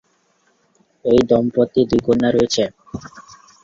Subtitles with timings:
[1.05, 2.63] এ দম্পতির দুই কন্যা রয়েছে।